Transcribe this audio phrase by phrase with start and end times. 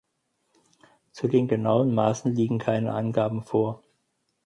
[1.11, 3.83] Zu den genauen Maßen liegen keine Angaben vor.